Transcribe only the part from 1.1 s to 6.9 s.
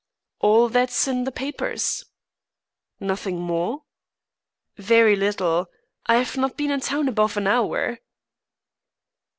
the papers." "Nothing more?" "Very little. I've not been in